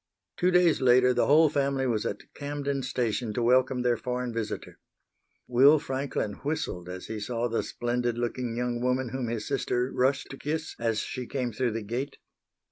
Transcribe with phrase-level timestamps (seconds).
[0.35, 4.79] Two days later the whole family was at Camden Station to welcome their foreign visitor.
[5.47, 10.31] Will Franklin whistled as he saw the splendid looking young woman whom his sister rushed
[10.31, 12.17] to kiss as she came through the gate.